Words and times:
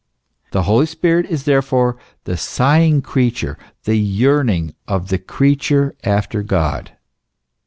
The 0.49 0.63
Holy 0.63 0.87
Spirit 0.87 1.27
is 1.27 1.43
therefore 1.43 1.95
the 2.23 2.35
sighing 2.35 3.03
creature, 3.03 3.55
the 3.83 3.97
yearning 3.97 4.73
of 4.87 5.09
the 5.09 5.19
creature 5.19 5.95
after 6.03 6.41
God. 6.41 6.93